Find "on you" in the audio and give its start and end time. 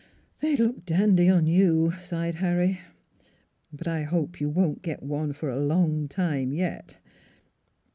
1.29-1.91